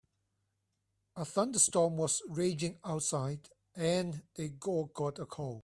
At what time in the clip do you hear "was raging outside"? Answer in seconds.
1.95-3.49